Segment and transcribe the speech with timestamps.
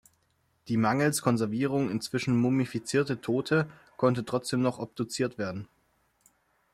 [0.67, 5.67] Die mangels Konservierung inzwischen mumifizierte Tote konnte trotzdem noch obduziert werden.